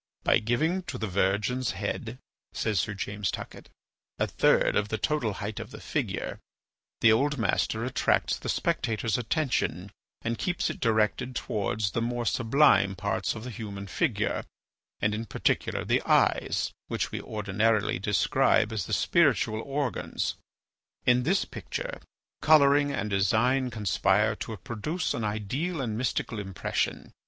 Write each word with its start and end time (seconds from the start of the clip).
"By 0.23 0.39
giving 0.39 0.81
to 0.89 0.97
the 0.97 1.05
Virgin's 1.05 1.73
head," 1.77 2.17
says 2.53 2.79
Sir 2.79 2.95
James 2.95 3.29
Tuckett, 3.29 3.67
"a 4.17 4.25
third 4.25 4.75
of 4.75 4.87
the 4.89 4.97
total 4.97 5.33
height 5.33 5.59
of 5.59 5.69
the 5.69 5.79
figure, 5.79 6.39
the 7.01 7.11
old 7.11 7.37
master 7.37 7.85
attracts 7.85 8.35
the 8.39 8.49
spectator's 8.49 9.19
attention 9.19 9.91
and 10.23 10.39
keeps 10.39 10.71
it 10.71 10.79
directed 10.79 11.35
towards 11.35 11.91
the 11.91 12.01
more 12.01 12.25
sublime 12.25 12.95
parts 12.95 13.35
of 13.35 13.43
the 13.43 13.51
human 13.51 13.85
figure, 13.85 14.43
and 15.01 15.13
in 15.13 15.27
particular 15.27 15.85
the 15.85 16.01
eyes, 16.01 16.71
which 16.87 17.11
we 17.11 17.21
ordinarily 17.21 17.99
describe 17.99 18.71
as 18.73 18.87
the 18.87 18.93
spiritual 18.93 19.61
organs. 19.61 20.33
In 21.05 21.21
this 21.21 21.45
picture, 21.45 22.01
colouring 22.41 22.91
and 22.91 23.07
design 23.07 23.69
conspire 23.69 24.35
to 24.37 24.57
produce 24.57 25.13
an 25.13 25.23
ideal 25.23 25.79
and 25.79 25.95
mystical 25.95 26.39
impression. 26.39 27.11